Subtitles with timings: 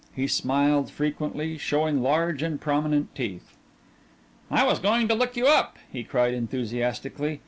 [0.15, 3.55] He smiled frequently, showing large and prominent teeth.
[4.49, 7.39] "I was going to look you up," he cried enthusiastically.